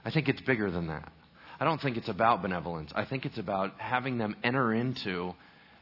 [0.04, 1.12] I think it's bigger than that.
[1.60, 2.92] I don't think it's about benevolence.
[2.96, 5.36] I think it's about having them enter into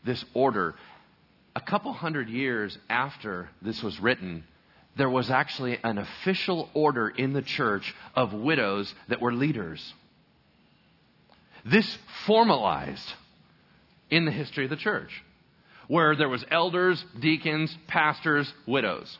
[0.05, 0.75] this order.
[1.55, 4.43] A couple hundred years after this was written,
[4.97, 9.93] there was actually an official order in the church of widows that were leaders.
[11.65, 13.13] This formalized
[14.09, 15.23] in the history of the church,
[15.87, 19.17] where there was elders, deacons, pastors, widows.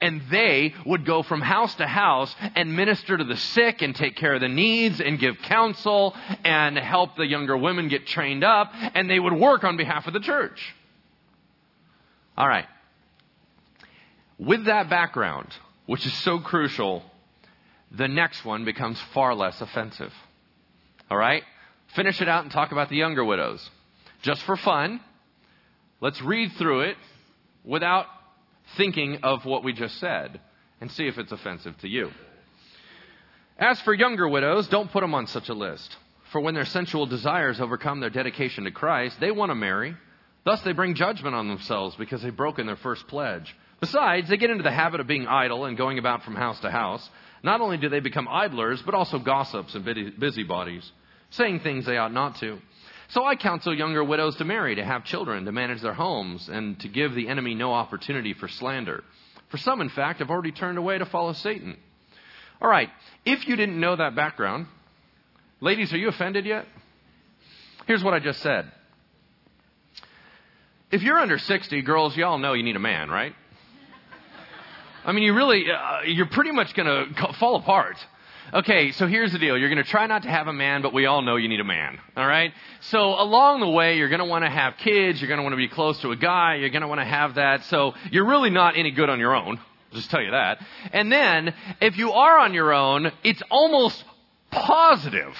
[0.00, 4.14] And they would go from house to house and minister to the sick and take
[4.14, 6.14] care of the needs and give counsel
[6.44, 8.70] and help the younger women get trained up.
[8.72, 10.72] And they would work on behalf of the church.
[12.36, 12.66] All right.
[14.38, 15.48] With that background,
[15.86, 17.02] which is so crucial,
[17.90, 20.12] the next one becomes far less offensive.
[21.10, 21.42] All right?
[21.94, 23.68] Finish it out and talk about the younger widows.
[24.22, 25.00] Just for fun,
[26.00, 26.96] let's read through it
[27.64, 28.06] without
[28.76, 30.40] thinking of what we just said
[30.80, 32.10] and see if it's offensive to you.
[33.58, 35.96] As for younger widows, don't put them on such a list.
[36.30, 39.96] For when their sensual desires overcome their dedication to Christ, they want to marry.
[40.44, 43.56] Thus, they bring judgment on themselves because they've broken their first pledge.
[43.80, 46.70] Besides, they get into the habit of being idle and going about from house to
[46.70, 47.08] house.
[47.42, 50.90] Not only do they become idlers, but also gossips and busybodies,
[51.30, 52.58] saying things they ought not to.
[53.10, 56.78] So I counsel younger widows to marry, to have children, to manage their homes, and
[56.80, 59.02] to give the enemy no opportunity for slander.
[59.48, 61.78] For some, in fact, have already turned away to follow Satan.
[62.60, 62.90] All right,
[63.24, 64.66] if you didn't know that background,
[65.60, 66.66] ladies, are you offended yet?
[67.86, 68.70] Here's what I just said.
[70.90, 73.34] If you're under 60, girls, y'all know you need a man, right?
[75.08, 77.96] I mean, you really, uh, you're pretty much going to fall apart.
[78.52, 79.56] Okay, so here's the deal.
[79.56, 81.60] You're going to try not to have a man, but we all know you need
[81.60, 81.98] a man.
[82.14, 82.52] All right?
[82.80, 85.18] So along the way, you're going to want to have kids.
[85.18, 86.56] You're going to want to be close to a guy.
[86.56, 87.64] You're going to want to have that.
[87.64, 89.56] So you're really not any good on your own.
[89.56, 90.62] I'll Just tell you that.
[90.92, 94.04] And then, if you are on your own, it's almost
[94.50, 95.34] positive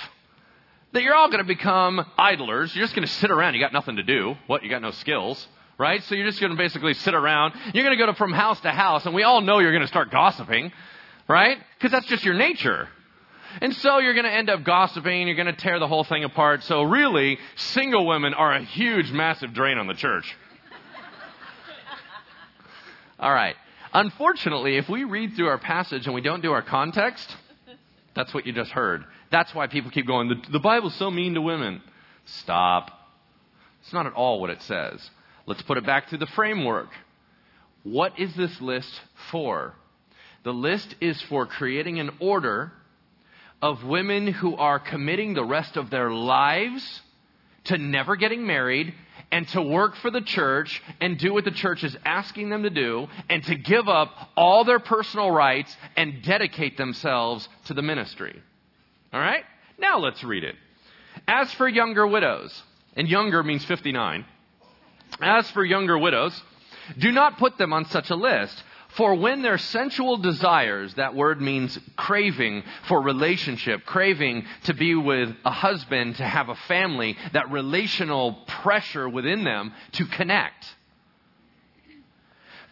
[0.93, 2.75] that you're all going to become idlers.
[2.75, 3.53] You're just going to sit around.
[3.53, 4.37] You got nothing to do.
[4.47, 4.63] What?
[4.63, 5.47] You got no skills.
[5.79, 6.03] Right?
[6.05, 7.55] So you're just going to basically sit around.
[7.73, 9.89] You're going to go from house to house, and we all know you're going to
[9.89, 10.73] start gossiping.
[11.29, 11.59] Right?
[11.77, 12.89] Because that's just your nature.
[13.61, 16.25] And so you're going to end up gossiping, you're going to tear the whole thing
[16.25, 16.65] apart.
[16.65, 20.37] So really, single women are a huge, massive drain on the church.
[23.19, 23.57] All right.
[23.93, 27.35] Unfortunately, if we read through our passage and we don't do our context,
[28.15, 29.05] that's what you just heard.
[29.31, 31.81] That's why people keep going, the, the Bible's so mean to women.
[32.27, 32.91] Stop.
[33.83, 35.11] It's not at all what it says.
[35.49, 36.91] Let's put it back to the framework.
[37.83, 39.73] What is this list for?
[40.45, 42.71] The list is for creating an order
[43.63, 47.01] of women who are committing the rest of their lives
[47.65, 48.93] to never getting married
[49.33, 52.71] and to work for the church and do what the church is asking them to
[52.71, 58.39] do and to give up all their personal rights and dedicate themselves to the ministry.
[59.15, 59.45] All right?
[59.79, 60.57] Now let's read it.
[61.27, 62.63] As for younger widows,
[62.95, 64.27] and younger means 59.
[65.21, 66.41] As for younger widows,
[66.99, 68.63] do not put them on such a list
[68.97, 75.37] for when their sensual desires, that word means craving for relationship, craving to be with
[75.45, 80.75] a husband, to have a family, that relational pressure within them to connect.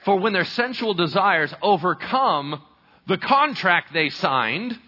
[0.05, 2.63] For when their sensual desires overcome
[3.07, 4.79] the contract they signed,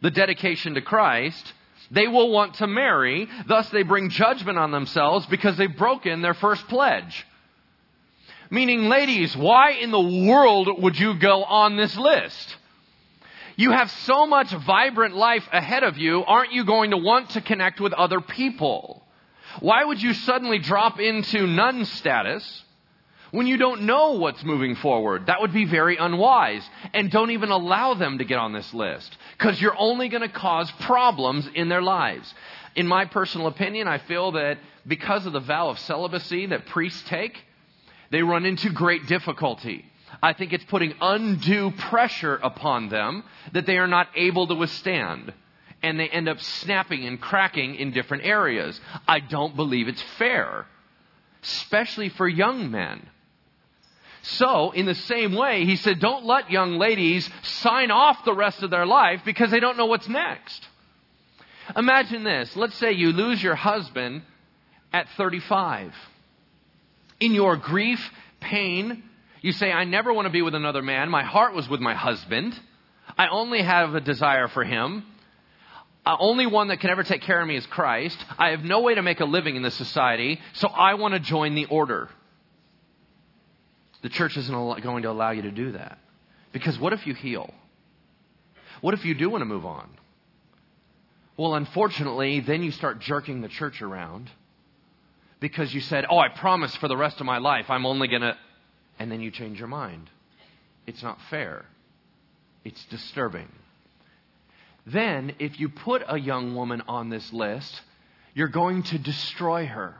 [0.00, 1.52] the dedication to Christ,
[1.90, 3.28] they will want to marry.
[3.46, 7.26] Thus, they bring judgment on themselves because they've broken their first pledge.
[8.50, 12.56] Meaning, ladies, why in the world would you go on this list?
[13.56, 17.40] You have so much vibrant life ahead of you, aren't you going to want to
[17.40, 19.02] connect with other people?
[19.60, 22.62] Why would you suddenly drop into nun status
[23.32, 25.26] when you don't know what's moving forward?
[25.26, 26.62] That would be very unwise.
[26.94, 29.16] And don't even allow them to get on this list.
[29.38, 32.32] Because you're only going to cause problems in their lives.
[32.74, 37.02] In my personal opinion, I feel that because of the vow of celibacy that priests
[37.08, 37.38] take,
[38.10, 39.84] they run into great difficulty.
[40.22, 43.22] I think it's putting undue pressure upon them
[43.52, 45.32] that they are not able to withstand.
[45.82, 48.80] And they end up snapping and cracking in different areas.
[49.06, 50.66] I don't believe it's fair,
[51.42, 53.08] especially for young men.
[54.32, 58.62] So, in the same way, he said, don't let young ladies sign off the rest
[58.62, 60.66] of their life because they don't know what's next.
[61.74, 62.54] Imagine this.
[62.54, 64.22] Let's say you lose your husband
[64.92, 65.94] at 35.
[67.20, 68.00] In your grief,
[68.38, 69.02] pain,
[69.40, 71.08] you say, I never want to be with another man.
[71.08, 72.58] My heart was with my husband.
[73.16, 75.04] I only have a desire for him.
[76.04, 78.22] Uh, only one that can ever take care of me is Christ.
[78.38, 81.20] I have no way to make a living in this society, so I want to
[81.20, 82.10] join the order.
[84.02, 85.98] The church isn't going to allow you to do that.
[86.52, 87.52] Because what if you heal?
[88.80, 89.88] What if you do want to move on?
[91.36, 94.30] Well, unfortunately, then you start jerking the church around
[95.40, 98.22] because you said, Oh, I promise for the rest of my life I'm only going
[98.22, 98.36] to.
[98.98, 100.10] And then you change your mind.
[100.86, 101.64] It's not fair.
[102.64, 103.48] It's disturbing.
[104.86, 107.82] Then, if you put a young woman on this list,
[108.34, 109.94] you're going to destroy her.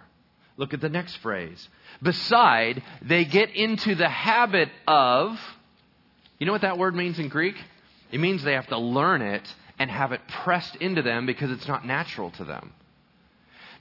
[0.58, 1.68] Look at the next phrase.
[2.02, 5.38] Beside, they get into the habit of.
[6.38, 7.54] You know what that word means in Greek?
[8.10, 9.48] It means they have to learn it
[9.78, 12.72] and have it pressed into them because it's not natural to them.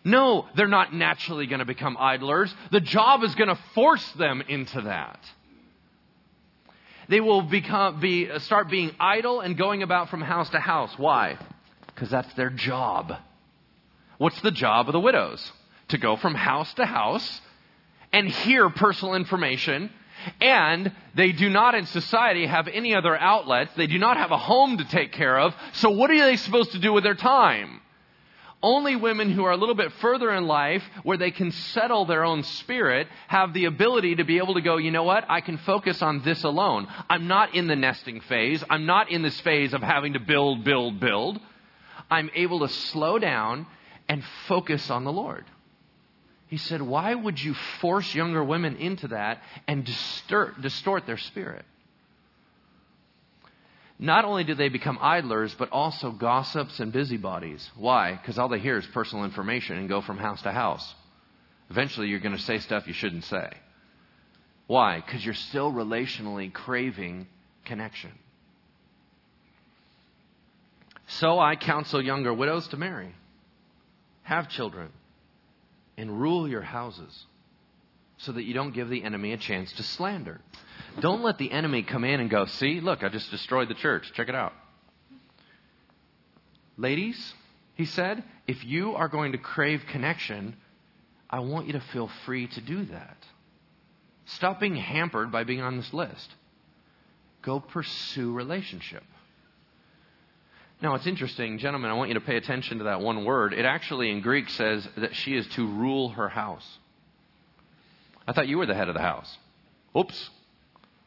[0.04, 2.54] No, they're not naturally going to become idlers.
[2.72, 5.20] The job is going to force them into that.
[7.10, 10.94] They will become, be, start being idle and going about from house to house.
[10.98, 11.40] Why?
[11.88, 13.14] Because that's their job.
[14.20, 15.52] What's the job of the widows?
[15.90, 17.42] To go from house to house
[18.12, 19.90] and hear personal information
[20.42, 23.72] and they do not in society have any other outlets.
[23.76, 25.56] They do not have a home to take care of.
[25.74, 27.82] So what are they supposed to do with their time?
[28.62, 32.26] Only women who are a little bit further in life, where they can settle their
[32.26, 35.26] own spirit, have the ability to be able to go, you know what?
[35.30, 36.88] I can focus on this alone.
[37.08, 38.64] I'm not in the nesting phase.
[38.68, 41.40] I'm not in this phase of having to build, build, build.
[42.10, 43.68] I'm able to slow down
[44.10, 45.46] and focus on the Lord.
[46.48, 51.66] He said, Why would you force younger women into that and distort, distort their spirit?
[54.00, 57.68] Not only do they become idlers, but also gossips and busybodies.
[57.76, 58.14] Why?
[58.14, 60.96] Because all they hear is personal information and go from house to house.
[61.70, 63.50] Eventually, you're going to say stuff you shouldn't say.
[64.68, 65.02] Why?
[65.04, 67.28] Because you're still relationally craving
[67.66, 68.12] connection.
[71.08, 73.16] So I counsel younger widows to marry,
[74.24, 74.90] have children,
[75.98, 77.26] and rule your houses
[78.18, 80.40] so that you don't give the enemy a chance to slander.
[81.00, 84.12] Don't let the enemy come in and go, see, look, I just destroyed the church.
[84.14, 84.54] Check it out.
[86.78, 87.34] Ladies,
[87.76, 90.56] he said, if you are going to crave connection,
[91.30, 93.18] I want you to feel free to do that.
[94.26, 96.30] Stop being hampered by being on this list.
[97.42, 99.04] Go pursue relationship.
[100.80, 103.54] Now, it's interesting, gentlemen, I want you to pay attention to that one word.
[103.54, 106.78] It actually in Greek says that she is to rule her house.
[108.28, 109.38] I thought you were the head of the house.
[109.98, 110.30] Oops.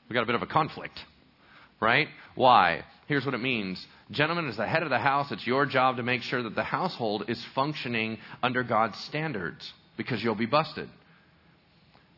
[0.09, 0.99] We got a bit of a conflict,
[1.79, 2.09] right?
[2.35, 2.85] Why?
[3.07, 3.85] Here's what it means.
[4.11, 6.64] Gentlemen, as the head of the house, it's your job to make sure that the
[6.64, 10.89] household is functioning under God's standards because you'll be busted.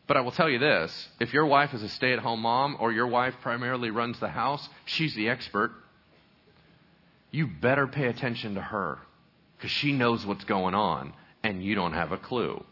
[0.07, 2.77] But I will tell you this if your wife is a stay at home mom
[2.79, 5.71] or your wife primarily runs the house, she's the expert
[7.33, 8.99] you better pay attention to her
[9.57, 11.13] because she knows what's going on
[11.43, 12.63] and you don't have a clue.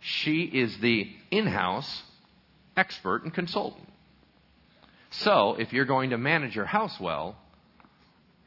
[0.00, 2.02] She is the in house
[2.76, 3.88] expert and consultant.
[5.10, 7.36] So, if you're going to manage your house well,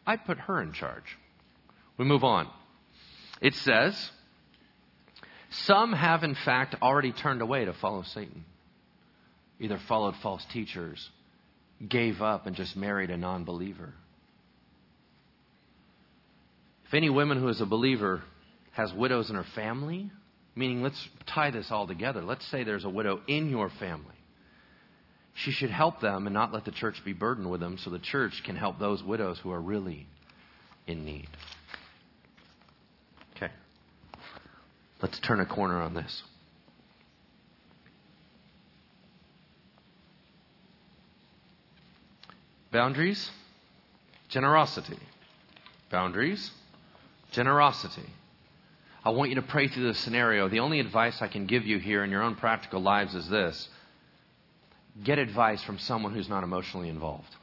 [0.05, 1.17] I put her in charge.
[1.97, 2.49] We move on.
[3.39, 4.11] It says,
[5.51, 8.43] Some have in fact already turned away to follow Satan,
[9.57, 11.09] either followed false teachers,
[11.87, 13.93] gave up, and just married a non believer.
[16.85, 18.21] If any woman who is a believer
[18.71, 20.11] has widows in her family,
[20.55, 22.21] meaning let's tie this all together.
[22.21, 24.15] Let's say there's a widow in your family.
[25.33, 27.99] She should help them and not let the church be burdened with them so the
[27.99, 30.07] church can help those widows who are really
[30.87, 31.27] in need.
[33.35, 33.51] Okay.
[35.01, 36.23] Let's turn a corner on this.
[42.71, 43.29] Boundaries,
[44.29, 44.99] generosity.
[45.89, 46.51] Boundaries,
[47.35, 48.09] Generosity.
[49.03, 50.47] I want you to pray through this scenario.
[50.47, 53.69] The only advice I can give you here in your own practical lives is this
[55.03, 57.35] get advice from someone who's not emotionally involved.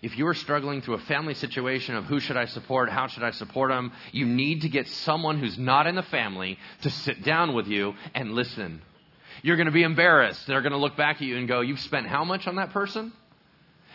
[0.00, 3.22] if you are struggling through a family situation of who should I support, how should
[3.22, 7.22] I support them, you need to get someone who's not in the family to sit
[7.22, 8.80] down with you and listen.
[9.42, 10.46] You're going to be embarrassed.
[10.46, 12.70] They're going to look back at you and go, You've spent how much on that
[12.70, 13.12] person?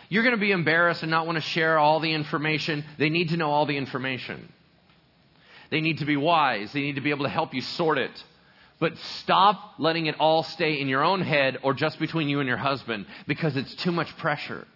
[0.08, 2.84] You're going to be embarrassed and not want to share all the information.
[2.98, 4.52] They need to know all the information.
[5.72, 6.70] They need to be wise.
[6.74, 8.24] They need to be able to help you sort it.
[8.78, 12.46] But stop letting it all stay in your own head or just between you and
[12.46, 14.66] your husband because it's too much pressure.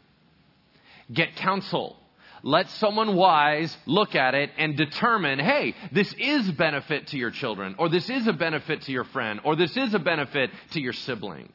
[1.13, 1.99] Get counsel.
[2.43, 7.75] Let someone wise look at it and determine, hey, this is benefit to your children,
[7.79, 10.95] or this is a benefit to your friend, or this is a benefit to your
[10.95, 11.53] sibling.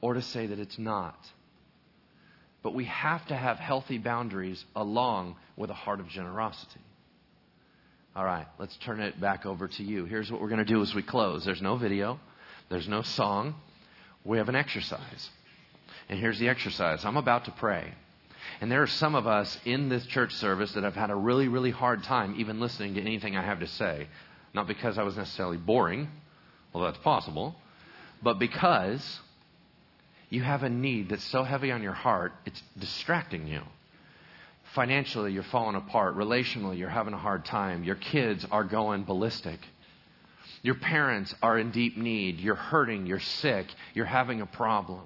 [0.00, 1.18] Or to say that it's not.
[2.62, 6.80] But we have to have healthy boundaries along with a heart of generosity.
[8.16, 10.04] All right, let's turn it back over to you.
[10.04, 12.18] Here's what we're going to do as we close there's no video,
[12.68, 13.54] there's no song.
[14.24, 15.30] We have an exercise.
[16.08, 17.94] And here's the exercise I'm about to pray.
[18.60, 21.48] And there are some of us in this church service that have had a really,
[21.48, 24.08] really hard time even listening to anything I have to say.
[24.52, 26.08] Not because I was necessarily boring,
[26.72, 27.54] well, that's possible,
[28.22, 29.20] but because
[30.30, 33.62] you have a need that's so heavy on your heart, it's distracting you.
[34.74, 36.16] Financially, you're falling apart.
[36.16, 37.82] Relationally, you're having a hard time.
[37.82, 39.58] Your kids are going ballistic.
[40.62, 42.38] Your parents are in deep need.
[42.38, 43.06] You're hurting.
[43.06, 43.66] You're sick.
[43.94, 45.02] You're having a problem.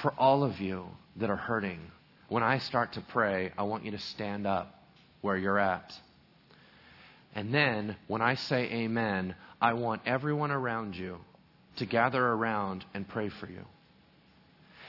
[0.00, 0.86] For all of you
[1.16, 1.78] that are hurting,
[2.28, 4.82] when I start to pray, I want you to stand up
[5.20, 5.92] where you're at.
[7.34, 11.18] And then, when I say amen, I want everyone around you
[11.76, 13.64] to gather around and pray for you.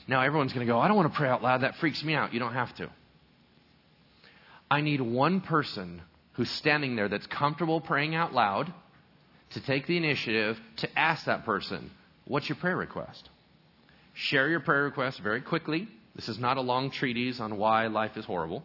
[0.08, 1.62] Now, everyone's going to go, I don't want to pray out loud.
[1.62, 2.34] That freaks me out.
[2.34, 2.90] You don't have to.
[4.74, 6.02] I need one person
[6.32, 8.74] who's standing there that's comfortable praying out loud
[9.52, 11.92] to take the initiative to ask that person,
[12.26, 13.30] What's your prayer request?
[14.16, 15.88] Share your prayer request very quickly.
[16.16, 18.64] This is not a long treatise on why life is horrible.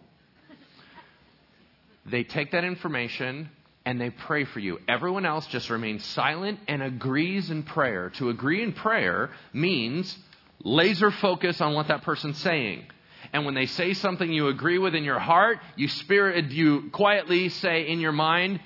[2.07, 3.51] They take that information
[3.85, 4.79] and they pray for you.
[4.89, 8.13] Everyone else just remains silent and agrees in prayer.
[8.17, 10.17] To agree in prayer means
[10.65, 12.87] laser focus on what that person's saying.
[13.33, 17.49] And when they say something you agree with in your heart, you spirit you quietly
[17.49, 18.61] say in your mind,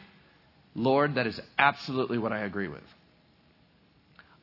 [0.74, 2.82] Lord, that is absolutely what I agree with.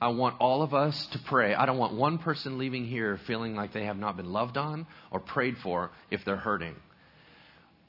[0.02, 1.54] I want all of us to pray.
[1.54, 4.88] I don't want one person leaving here feeling like they have not been loved on
[5.12, 6.76] or prayed for if they're hurting.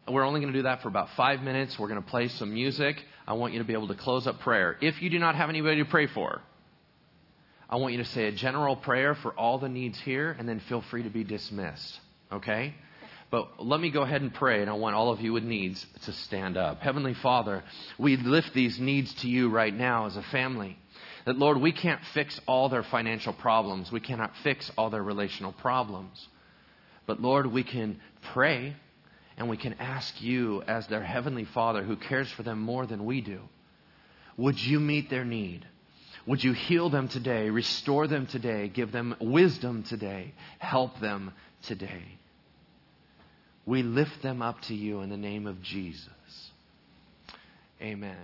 [0.08, 1.78] We're only going to do that for about five minutes.
[1.78, 2.96] We're going to play some music.
[3.28, 4.76] I want you to be able to close up prayer.
[4.80, 6.40] If you do not have anybody to pray for,
[7.68, 10.58] I want you to say a general prayer for all the needs here and then
[10.58, 12.00] feel free to be dismissed.
[12.32, 12.74] Okay?
[13.30, 15.86] But let me go ahead and pray, and I want all of you with needs
[16.04, 16.80] to stand up.
[16.80, 17.62] Heavenly Father,
[17.98, 20.76] we lift these needs to you right now as a family.
[21.26, 23.92] That, Lord, we can't fix all their financial problems.
[23.92, 26.26] We cannot fix all their relational problems.
[27.06, 28.00] But, Lord, we can
[28.32, 28.74] pray
[29.36, 33.04] and we can ask you, as their Heavenly Father who cares for them more than
[33.04, 33.40] we do,
[34.36, 35.64] would you meet their need?
[36.26, 42.19] Would you heal them today, restore them today, give them wisdom today, help them today?
[43.70, 46.08] We lift them up to you in the name of Jesus.
[47.80, 48.16] Amen.